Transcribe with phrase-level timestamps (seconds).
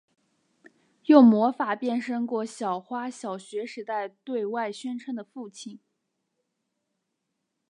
[1.05, 5.79] 用魔法变身过小花小学时代对外宣称的父亲。